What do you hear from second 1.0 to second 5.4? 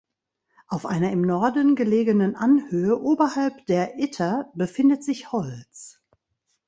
im Norden gelegenen Anhöhe oberhalb der Itter befindet sich